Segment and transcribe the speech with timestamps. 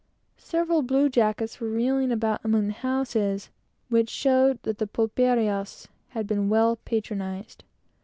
[0.39, 3.51] Several blue jackets were reeling about among the houses,
[3.89, 7.63] which showed that the pulperias had been well patronized.